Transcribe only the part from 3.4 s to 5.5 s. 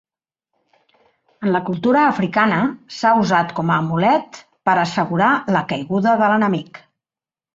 com a amulet per assegurar